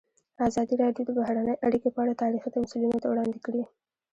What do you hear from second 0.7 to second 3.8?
راډیو د بهرنۍ اړیکې په اړه تاریخي تمثیلونه وړاندې کړي.